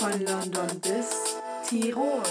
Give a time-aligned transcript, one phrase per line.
[0.00, 1.36] Von London bis
[1.68, 2.22] Tirol.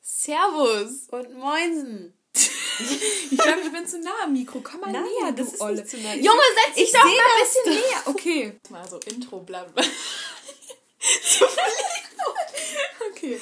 [0.00, 1.08] Servus.
[1.10, 2.14] Und Moinsen.
[3.30, 4.62] Ich glaube, ich bin zu nah am Mikro.
[4.64, 5.74] Komm mal Nein, näher, das du ist Olle.
[5.76, 6.14] nicht zu nah.
[6.14, 8.02] Junge, setz dich Ich doch mal ein bisschen näher.
[8.06, 8.60] Okay.
[8.70, 9.66] Mal so Intro, bla.
[11.22, 11.44] So
[13.10, 13.38] okay.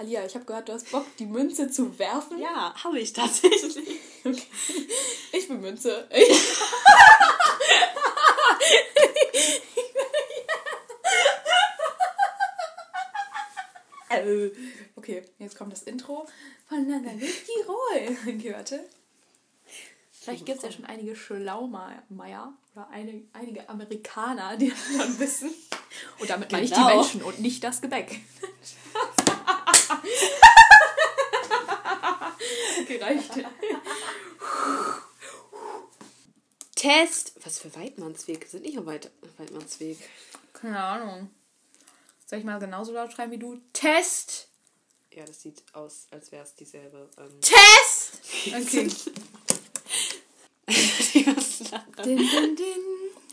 [0.00, 2.38] Alia, ich habe gehört, du hast Bock, die Münze zu werfen.
[2.38, 3.76] Ja, habe ich tatsächlich.
[4.24, 4.42] Okay.
[5.32, 6.08] Ich bin Münze.
[6.10, 6.58] Ich
[14.08, 14.50] Äh,
[14.96, 16.26] okay, jetzt kommt das Intro
[16.66, 16.86] von
[17.18, 18.16] bis Tirol.
[18.26, 18.88] Okay, warte.
[20.10, 25.50] Vielleicht gibt es ja schon einige Schlaumeier oder eine, einige Amerikaner, die das schon wissen.
[26.18, 26.96] Und damit meine ich die Genau.
[26.96, 28.20] Menschen und nicht das Gebäck.
[32.90, 33.32] Okay, reicht.
[36.74, 37.32] Test.
[37.44, 38.46] Was für Weidmannsweg?
[38.46, 39.98] Sind nicht auf Weit Weidmannsweg.
[40.52, 41.30] Keine Ahnung.
[42.26, 43.60] Soll ich mal genauso laut schreiben wie du?
[43.72, 44.48] Test!
[45.12, 47.10] Ja, das sieht aus, als wäre es dieselbe.
[47.18, 48.20] Ähm, Test!
[48.46, 48.88] Okay.
[51.14, 51.24] die
[52.04, 52.82] din, din, din.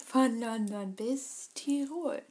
[0.07, 2.23] Von London bis Tirol.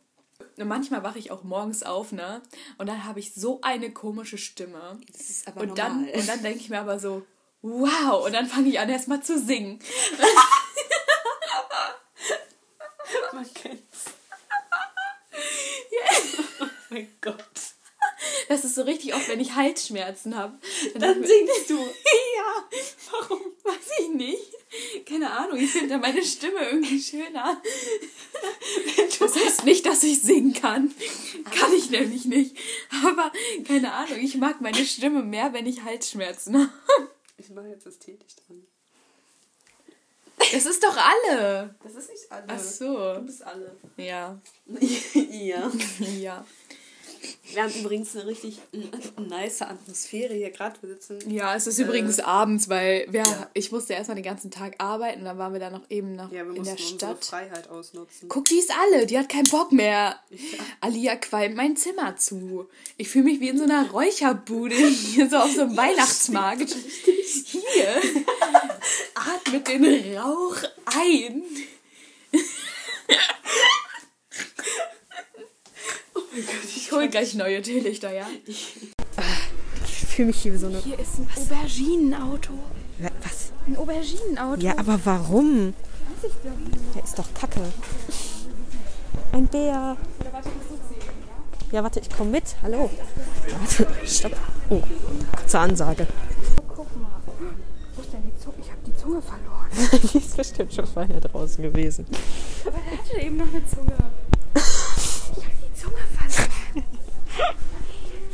[0.59, 2.41] Und manchmal wache ich auch morgens auf, ne?
[2.79, 4.99] Und dann habe ich so eine komische Stimme.
[5.13, 6.19] Das ist aber Und dann, normal.
[6.21, 7.27] und dann denke ich mir aber so,
[7.63, 8.25] wow.
[8.25, 9.79] Und dann fange ich an, erstmal zu singen.
[13.33, 14.05] Man kennt's.
[16.61, 17.37] Oh mein Gott.
[18.49, 20.59] Das ist so richtig oft, wenn ich Halsschmerzen habe.
[20.95, 21.79] Dann singst du.
[22.37, 22.65] Ja,
[23.11, 23.41] warum?
[23.65, 24.53] Weiß ich nicht.
[25.09, 27.61] Keine Ahnung, ich finde meine Stimme irgendwie schöner.
[29.19, 30.93] Das heißt nicht, dass ich singen kann.
[31.51, 32.55] Kann ich nämlich nicht.
[33.05, 33.33] Aber
[33.67, 36.71] keine Ahnung, ich mag meine Stimme mehr, wenn ich Halsschmerzen habe.
[37.39, 38.67] Ich mache jetzt ästhetisch dran.
[40.53, 41.75] Das ist doch alle.
[41.83, 42.45] Das ist nicht alle.
[42.49, 43.15] Ach so.
[43.15, 43.75] Du bist alle.
[43.97, 44.39] Ja.
[45.31, 45.73] ja.
[46.19, 46.47] Ja.
[47.53, 48.59] Wir haben übrigens eine richtig
[49.19, 50.77] nice Atmosphäre hier gerade.
[50.83, 51.31] Wir sitzen.
[51.31, 53.51] Ja, es ist übrigens abends, weil wir, ja.
[53.55, 56.47] ich musste erstmal den ganzen Tag arbeiten, dann waren wir dann noch eben noch Ja,
[56.47, 57.25] wir in der Stadt.
[57.25, 58.29] Freiheit ausnutzen.
[58.29, 60.19] Guck, die ist alle, die hat keinen Bock mehr.
[60.81, 62.69] Alia qualmt mein Zimmer zu.
[62.97, 66.77] Ich fühle mich wie in so einer Räucherbude hier so auf so einem Weihnachtsmarkt.
[67.45, 68.03] Hier.
[69.15, 71.43] Atmet den Rauch ein.
[76.77, 78.27] Ich hol gleich neue Teelichter, ja?
[78.47, 78.77] Ich
[80.07, 80.79] fühle mich hier wie so eine.
[80.79, 82.53] Hier ist ein Auberginenauto.
[83.23, 83.53] Was?
[83.67, 84.61] Ein Auberginenauto.
[84.61, 85.75] Ja, aber warum?
[86.95, 87.61] Der ist doch kacke.
[89.33, 89.97] Ein Bär.
[91.73, 92.45] Ja, warte, ich komme mit.
[92.63, 92.91] Hallo.
[93.59, 94.37] Warte, stopp.
[94.71, 94.83] Oh,
[95.37, 96.07] kurze Ansage.
[96.69, 97.21] Guck mal.
[97.95, 98.57] Wo ist denn die Zunge?
[98.61, 99.57] Ich habe die Zunge verloren.
[100.13, 102.07] Die ist bestimmt schon vorher draußen gewesen.
[102.65, 103.93] Aber er hatte eben noch eine Zunge.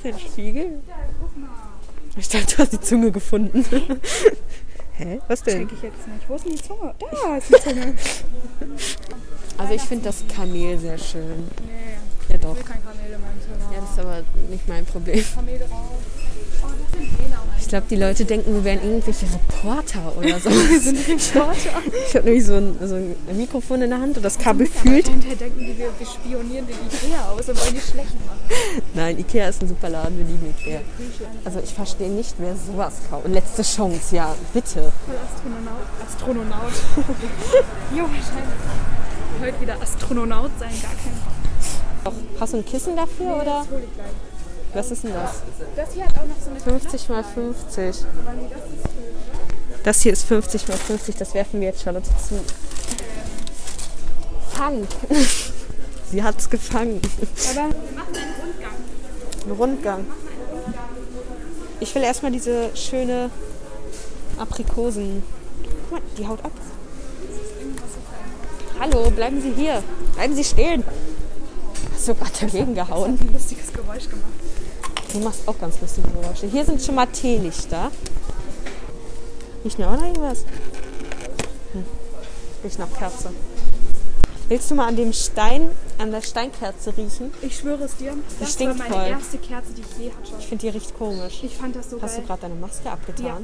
[0.04, 0.80] Ein Spiegel?
[2.16, 3.64] Ich dachte, du hast die Zunge gefunden.
[4.94, 5.20] Hä?
[5.28, 5.68] Was denn?
[5.68, 6.28] Check ich jetzt nicht.
[6.28, 6.94] Wo ist denn die Zunge?
[7.10, 7.94] Da ist die Zunge.
[9.58, 11.46] Also ich finde das Kamel sehr schön.
[11.66, 12.52] Nee, Ja doch.
[12.52, 13.72] ich will kein Kamel in meinem Zimmer.
[13.72, 15.24] Ja, das ist aber nicht mein Problem.
[15.34, 15.68] Kamel drauf.
[15.70, 17.38] Oh, das sind Hähner.
[17.60, 20.50] Ich glaube, die Leute denken, wir wären irgendwelche Reporter oder so.
[20.50, 21.80] wir sind Reporter.
[22.06, 25.08] Ich habe nämlich so ein, so ein Mikrofon in der Hand und das Kabel fühlt.
[25.08, 28.82] Hinterher denken die, wir, wir spionieren den Ikea aus und wollen die schlecht machen.
[28.92, 30.80] Nein, Ikea ist ein super Laden, wir lieben Ikea.
[31.46, 33.24] Also ich verstehe nicht, wer sowas kauft.
[33.24, 34.92] Und letzte Chance, ja, bitte.
[35.06, 35.86] Voll Astronaut.
[36.06, 36.72] Astronaut.
[37.96, 38.60] jo, wahrscheinlich.
[39.40, 43.44] Heute wieder Astronaut sein, gar kein Doch, hast du ein Kissen dafür oder?
[43.44, 44.31] Das hol ich gleich.
[44.74, 45.42] Was ist denn das?
[45.76, 48.06] Das hier hat auch noch so eine 50 mal 50.
[48.24, 52.08] Aber nee, das ist Das hier ist 50 mal 50, das werfen wir jetzt Charlotte
[52.08, 52.40] zu.
[54.50, 54.86] Fang!
[56.10, 57.00] Sie hat's gefangen.
[57.50, 58.74] Aber wir machen einen Rundgang.
[59.44, 60.06] Ein Rundgang.
[61.80, 63.30] Ich will erstmal diese schöne
[64.38, 65.22] Aprikosen.
[65.90, 66.52] Guck mal, die haut ab.
[68.80, 69.82] Hallo, bleiben Sie hier.
[70.14, 70.82] Bleiben Sie stehen.
[71.94, 73.18] Hast du gerade dagegen gehauen?
[73.20, 74.32] Ein lustiges Geräusch gemacht.
[75.12, 76.46] Du machst auch ganz lustige Geräusche.
[76.46, 77.90] Hier sind schon mal Teelichter.
[79.64, 80.44] Riecht mir auch noch irgendwas?
[81.72, 81.84] Hm.
[82.64, 83.30] Riecht nach Kerze.
[84.48, 85.68] Willst du mal an dem Stein,
[85.98, 87.32] an der Steinkerze riechen?
[87.42, 89.10] Ich schwöre es dir, das stinkt war meine voll.
[89.10, 90.32] erste Kerze, die ich je hatte.
[90.38, 91.40] Ich finde, die riecht komisch.
[91.42, 92.26] Ich fand das so Hast du geil.
[92.26, 93.24] gerade deine Maske abgetan?
[93.24, 93.38] Ja.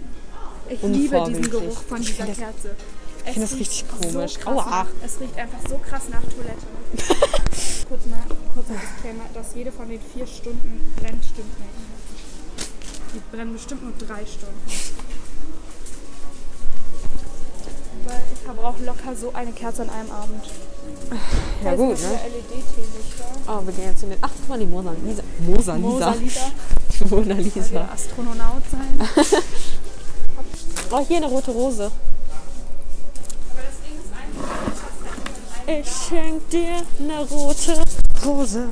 [0.70, 1.50] Ich liebe diesen.
[1.50, 2.76] Geruch von dieser Kerze.
[3.24, 4.34] Ich finde das richtig komisch.
[4.34, 4.86] So krass Aua.
[5.04, 7.38] es riecht einfach so krass nach Toilette.
[7.88, 8.20] Kurz mal,
[8.52, 11.70] kurzer Disclaimer, dass jede von den vier Stunden brennt, stimmt nicht.
[13.14, 14.60] Die brennen bestimmt nur drei Stunden.
[18.04, 20.44] Weil ich verbrauche locker so eine Kerze an einem Abend.
[21.64, 22.08] Ja gut, ne?
[22.08, 23.24] LED-Teelichter.
[23.46, 24.18] Oh, wir gehen jetzt in den...
[24.20, 25.22] Ach, guck mal, die Mosa Lisa.
[25.40, 25.88] Mosa Lisa.
[25.88, 26.52] Mosa Liter.
[26.92, 27.68] Die Mona Lisa.
[27.72, 29.08] Der Astronaut sein.
[30.90, 31.90] Oh, hier eine rote Rose.
[35.70, 37.82] Ich schenk dir eine rote
[38.24, 38.68] Rose.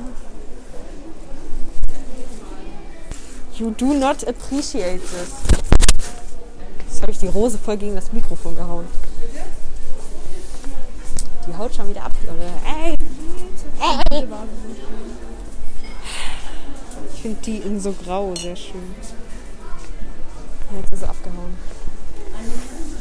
[3.53, 5.31] You do not appreciate this.
[6.89, 8.87] Jetzt habe ich die Rose voll gegen das Mikrofon gehauen.
[11.45, 12.13] Die haut schon wieder ab?
[12.65, 12.95] Ey!
[14.09, 14.27] Ey!
[17.13, 18.95] Ich finde die in so grau sehr schön.
[20.81, 21.76] Jetzt ist sie abgehauen.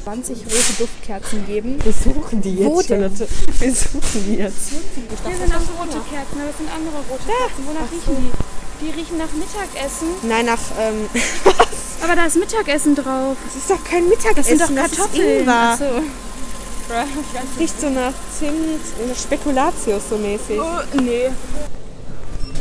[0.06, 1.82] 20 rote Duftkerzen geben.
[1.82, 2.80] Wir suchen die jetzt, Wo?
[2.80, 3.26] Charlotte.
[3.58, 4.70] Wir suchen die jetzt.
[4.70, 7.66] Hier sind auch rote Kerzen, aber das sind andere rote Kerzen.
[7.66, 8.86] Wonach riechen die?
[8.86, 10.06] Die riechen nach Mittagessen.
[10.22, 11.08] Nein, nach, ähm,
[12.04, 13.36] Aber da ist Mittagessen drauf.
[13.46, 14.58] das ist doch kein Mittagessen.
[14.58, 15.40] Das sind doch das ist Kartoffeln.
[15.40, 15.72] Ingwer.
[15.72, 17.58] Ach so.
[17.58, 20.60] Riecht so nach Zimt, Spekulatius so mäßig.
[20.60, 21.30] Oh, nee.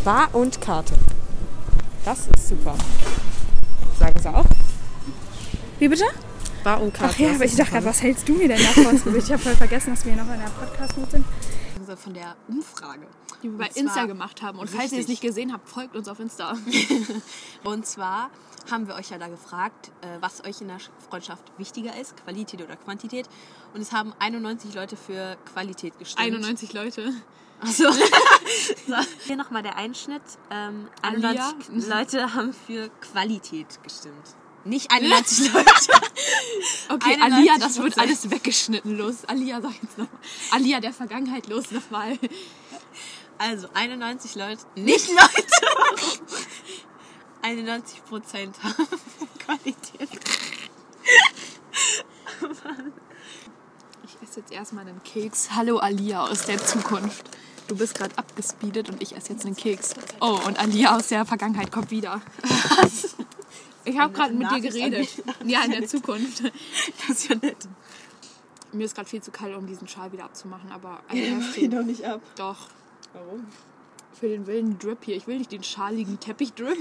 [0.03, 0.95] Bar und Karte.
[2.05, 2.73] Das ist super.
[3.99, 4.45] Sagen sie auch?
[5.77, 6.05] Wie bitte?
[6.65, 7.13] Bar und Karte.
[7.15, 8.89] Ach ja, aber ich dachte gerade, was hältst du mir denn da vor?
[8.89, 9.27] ins Gesicht?
[9.27, 11.25] Ich habe voll vergessen, dass wir hier noch in der Podcast-Mut sind.
[11.79, 13.05] Also von der Umfrage.
[13.43, 14.57] die wir bei Insta zwar- gemacht haben.
[14.57, 15.07] Und falls ihr es Richtig.
[15.09, 16.57] nicht gesehen habt, folgt uns auf Insta.
[17.63, 18.31] Und zwar
[18.71, 20.77] haben wir euch ja da gefragt, äh, was euch in der
[21.07, 23.29] Freundschaft wichtiger ist, Qualität oder Quantität.
[23.75, 26.25] Und es haben 91 Leute für Qualität gestimmt.
[26.25, 27.13] 91 Leute.
[27.61, 27.91] Achso.
[28.87, 28.95] so.
[29.27, 30.23] Hier nochmal der Einschnitt.
[30.49, 31.97] Ähm, 91 Alia?
[31.99, 34.35] Leute haben für Qualität gestimmt.
[34.65, 35.71] Nicht 91 Leute.
[36.87, 38.97] Okay, 91 Alia, das wird alles weggeschnitten.
[38.97, 40.19] Los, Alia, sag jetzt nochmal.
[40.51, 42.17] Alia der Vergangenheit, los nochmal.
[43.37, 44.61] Also 91 Leute.
[44.75, 46.11] Nicht Leute!
[47.41, 48.75] 91 Prozent haben
[49.45, 50.09] Qualität.
[54.03, 55.49] Ich esse jetzt erstmal einen Keks.
[55.55, 57.25] Hallo Alia aus der Zukunft.
[57.67, 59.93] Du bist gerade abgespeedet und ich esse jetzt einen Keks.
[60.21, 62.21] Oh, und Alia aus der Vergangenheit kommt wieder.
[63.85, 65.07] Ich habe gerade mit dir geredet.
[65.45, 66.43] Ja, in der Zukunft.
[66.43, 67.67] Das ist ja nett.
[68.73, 71.67] Mir ist gerade viel zu kalt, um diesen Schal wieder abzumachen, aber I have to.
[71.67, 72.21] doch nicht ab.
[72.35, 72.67] Doch.
[73.13, 73.45] Warum?
[74.19, 75.15] Für den wilden Drip hier.
[75.15, 76.77] Ich will nicht den schaligen Teppich-Drip.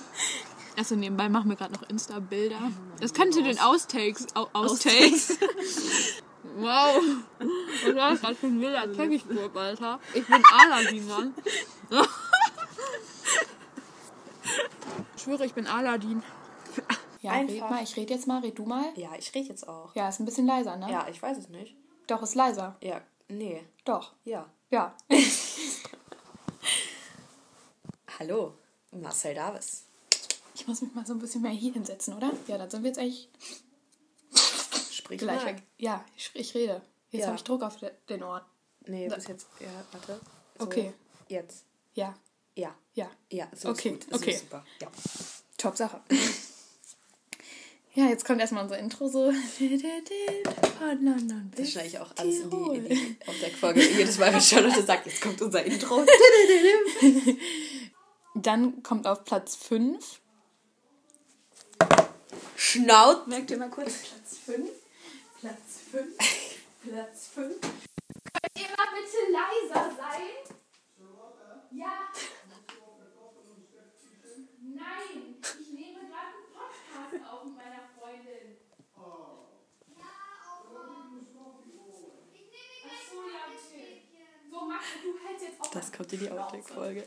[0.78, 2.70] Achso, nebenbei machen wir gerade noch Insta-Bilder.
[3.00, 4.26] Das könnte den Austakes.
[4.34, 5.36] Au Austakes.
[6.56, 7.02] wow.
[7.84, 9.98] Was war das gerade für ein wilder Teppich-Drip, Alter?
[10.14, 11.34] Ich bin Aladdin, Mann.
[15.16, 16.22] Ich schwöre, ich bin Aladdin.
[17.20, 17.70] Ja, red Einfach.
[17.70, 17.82] mal.
[17.82, 18.40] Ich rede jetzt mal.
[18.42, 18.92] Red du mal.
[18.94, 19.92] Ja, ich rede jetzt auch.
[19.96, 20.88] Ja, ist ein bisschen leiser, ne?
[20.88, 21.74] Ja, ich weiß es nicht.
[22.06, 22.76] Doch, ist leiser.
[22.80, 23.66] Ja, nee.
[23.84, 24.12] Doch.
[24.24, 24.48] Ja.
[24.70, 24.94] Ja.
[28.20, 28.54] Hallo,
[28.92, 29.82] Marcel Davis.
[30.54, 32.30] Ich muss mich mal so ein bisschen mehr hier hinsetzen, oder?
[32.46, 33.28] Ja, dann sind wir jetzt eigentlich
[34.92, 35.46] Sprich gleich mal.
[35.56, 35.62] weg.
[35.76, 36.80] Ja, ich, ich rede.
[37.10, 37.26] Jetzt Ja.
[37.26, 38.42] habe ich Druck auf de- den Ohren.
[38.86, 39.48] Nee, bis jetzt.
[39.58, 40.20] Ja, warte.
[40.56, 40.92] So, Okay.
[41.26, 41.64] Jetzt.
[41.94, 42.14] Ja,
[42.58, 42.74] Ja.
[42.94, 43.08] ja.
[43.30, 44.10] Ja, so Okay, ist gut.
[44.10, 44.30] So okay.
[44.32, 44.64] ist super.
[44.82, 44.88] Ja.
[45.56, 46.00] Top Sache.
[47.94, 49.30] ja, jetzt kommt erstmal unser Intro so.
[49.30, 53.80] Von London Das schneide ich auch alles in die, in die auf der Folge.
[53.80, 56.04] Jedes Mal, wenn Charlotte sagt, jetzt kommt unser Intro.
[58.34, 60.20] Dann kommt auf Platz 5.
[62.56, 63.28] Schnaut.
[63.28, 63.92] Merkt ihr mal kurz?
[63.98, 64.68] Platz 5.
[65.40, 65.56] Platz
[65.92, 66.06] 5.
[66.82, 67.60] Platz 5.
[67.60, 70.56] Könnt ihr mal bitte leiser sein?
[71.70, 72.10] Ja.
[74.78, 78.56] Nein, ich nehme gerade einen Podcast auf mit meiner Freundin.
[82.86, 84.02] Ach so, ja, okay.
[84.50, 84.87] So, Max, du hältst jetzt auf.
[85.72, 87.06] Das kommt in die Outtake-Folge.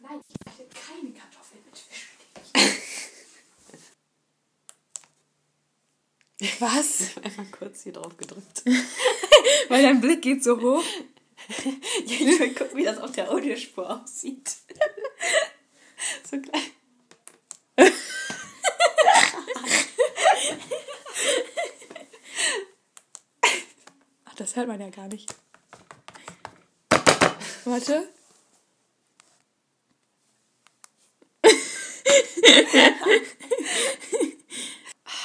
[0.00, 2.08] Nein, ich möchte keine Kartoffeln mit Fisch.
[6.60, 7.16] Was?
[7.22, 8.64] Einmal kurz hier drauf gedrückt.
[9.68, 10.84] Weil dein Blick geht so hoch.
[12.06, 14.56] Ja, ich will gucken, wie das auf der Audiospur aussieht.
[16.30, 16.62] so klein.
[24.24, 25.34] Ach, das hört man ja gar nicht.
[27.64, 28.08] Warte.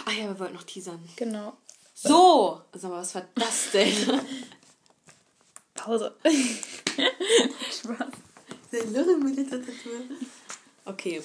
[0.06, 1.08] Ah ja, wir wollten noch teasern.
[1.18, 1.56] Genau.
[1.94, 2.62] So!
[2.74, 4.22] Sag mal, was war das denn?
[5.76, 6.16] Pause.
[7.72, 8.08] Spaß.
[10.86, 11.22] Okay.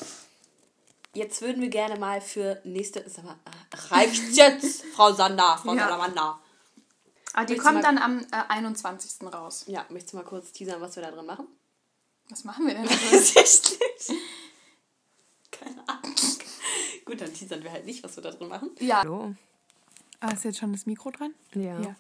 [1.14, 3.08] Jetzt würden wir gerne mal für nächste.
[3.08, 5.84] Sag mal, äh, reicht's jetzt, Frau Sander, Frau Ja.
[5.84, 6.38] Salamander.
[7.34, 9.22] Ah, die kommt dann am äh, 21.
[9.32, 9.64] raus.
[9.66, 11.46] Ja, möchtest du mal kurz teasern, was wir da drin machen?
[12.28, 12.84] Was machen wir denn?
[12.88, 12.94] da?
[12.94, 14.18] Tatsächlich.
[15.50, 16.14] Keine Ahnung.
[17.04, 18.70] Gut, dann teasern wir halt nicht, was wir da drin machen.
[18.80, 18.98] ja.
[19.00, 19.34] Hallo.
[20.20, 21.34] Ah, ist jetzt schon das Mikro dran?
[21.54, 21.80] Ja.
[21.80, 21.96] Ja.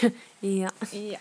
[0.40, 0.68] Ja.
[0.92, 1.18] Ja.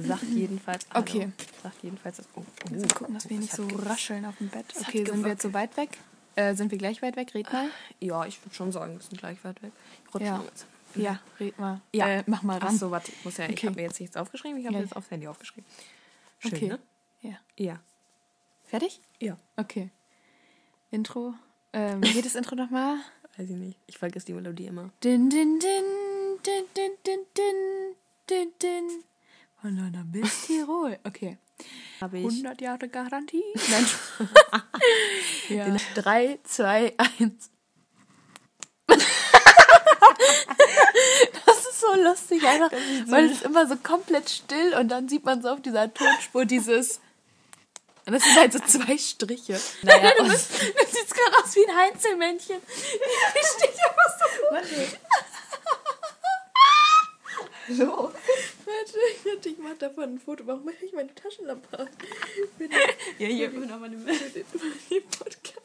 [0.00, 0.86] Sagt jedenfalls.
[0.90, 1.02] Hallo.
[1.02, 1.28] Okay.
[1.62, 2.22] Sagt jedenfalls.
[2.34, 2.74] Oh, oh.
[2.74, 4.64] Mal gucken, dass wir nicht so rascheln auf dem Bett.
[4.80, 5.90] Okay, sind wir jetzt so weit weg?
[6.34, 7.34] Äh, sind wir gleich weit weg?
[7.34, 7.68] Red mal.
[8.00, 9.72] Ja, ich würde schon sagen, wir sind gleich weit weg.
[10.08, 10.38] Ich rutsche Ja.
[10.38, 10.64] mal jetzt.
[10.96, 11.80] Ja, red mal.
[11.94, 12.08] Ja.
[12.08, 12.78] Äh, mach mal Ach ran.
[12.78, 13.66] so, warte, ich muss ja, ich Okay.
[13.68, 14.82] habe mir jetzt nichts aufgeschrieben, ich habe Ja.
[14.82, 15.64] jetzt aufs Handy aufgeschrieben.
[16.38, 16.68] Schön, Okay.
[16.68, 16.78] ne?
[17.22, 17.38] Ja.
[17.56, 17.80] Ja.
[18.64, 19.00] Fertig?
[19.20, 19.36] Ja.
[19.56, 19.90] Okay.
[20.90, 21.34] Intro.
[21.72, 22.96] Ähm, wie geht das Intro nochmal?
[23.36, 23.78] Weiß ich nicht.
[23.86, 24.90] Ich vergesse die Melodie immer.
[25.04, 25.84] Din, din, din,
[26.44, 27.94] din, din, din, din,
[28.28, 29.04] din, din.
[29.60, 30.98] Von London bis Tirol.
[31.04, 31.38] Okay.
[32.00, 32.24] Habe ich.
[32.24, 33.42] 100 Jahre Garantie.
[33.70, 33.86] Nein.
[35.48, 35.76] ja.
[35.94, 37.50] 3, 2, 1.
[41.46, 42.70] Das ist so lustig, einfach,
[43.06, 46.44] weil es ist immer so komplett still und dann sieht man so auf dieser Tonspur
[46.44, 47.00] dieses.
[48.06, 49.60] Und das sind halt so zwei Striche.
[49.82, 52.58] Naja, du, bist, du siehst gerade aus wie ein Heinzelmännchen.
[52.60, 54.26] Die steht einfach so.
[57.68, 58.12] Hallo.
[58.64, 60.46] Warte, warte, ich mach davon ein Foto.
[60.46, 61.88] Warum mache ich meine Taschenlampe an?
[63.18, 65.60] Ja, hier bin noch mal eine Podcast.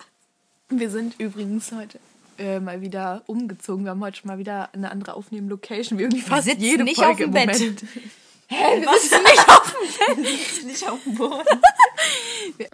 [0.70, 2.00] Wir sind übrigens heute
[2.38, 3.86] äh, mal wieder umgezogen.
[3.86, 6.98] Wir haben heute schon mal wieder eine andere Aufnehmen-Location, wie irgendwie fast sitzen jede nicht
[6.98, 7.60] Folge auf dem Bett.
[7.60, 7.84] Moment.
[8.48, 9.76] Hä, wir sitzen nicht auf
[10.08, 10.64] dem Bett.
[10.66, 11.46] nicht auf dem Boden.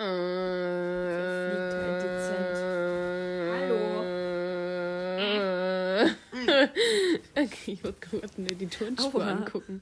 [7.36, 9.28] Okay, ich wollte kurz mir die Tonspur Aua.
[9.32, 9.82] angucken.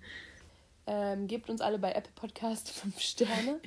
[0.88, 3.60] Ähm, gebt uns alle bei Apple Podcast 5 Sterne.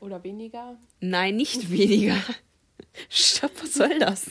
[0.00, 0.76] Oder weniger.
[1.00, 2.16] Nein, nicht weniger.
[3.08, 4.30] Stopp, was soll das?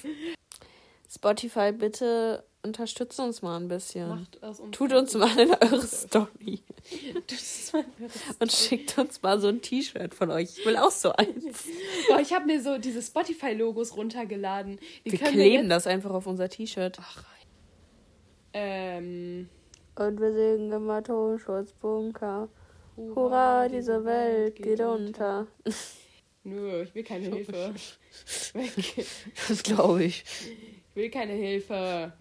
[1.11, 4.27] Spotify, bitte unterstützt uns mal ein bisschen.
[4.41, 6.61] Uns Tut uns mal in eure Story.
[8.39, 10.57] Und schickt uns mal so ein T-Shirt von euch.
[10.59, 11.65] Ich will auch so eins.
[12.09, 14.79] Boah, ich habe mir so diese Spotify-Logos runtergeladen.
[15.05, 16.97] Die Wir können kleben jetzt- das einfach auf unser T-Shirt.
[18.53, 19.49] Ähm,
[19.95, 22.49] Und wir singen immer Tonschutzbunker.
[22.97, 25.47] Hurra, diese Welt geht unter.
[26.43, 27.73] Nö, ich will keine Hilfe.
[28.53, 29.05] Weg.
[29.47, 30.23] Das glaube ich
[30.99, 32.11] will keine Hilfe.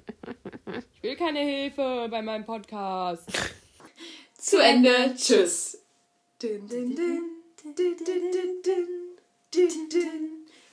[0.94, 3.28] Ich will keine Hilfe bei meinem Podcast.
[4.38, 5.14] Zu Ende.
[5.16, 5.78] Tschüss.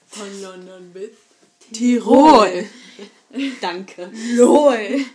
[0.05, 1.11] Von London bis
[1.73, 2.65] Tirol.
[3.61, 4.11] Danke.
[4.35, 5.05] LOL.